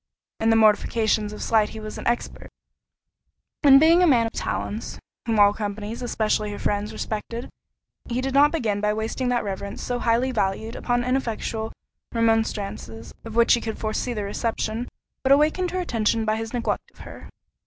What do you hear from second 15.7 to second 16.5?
attention by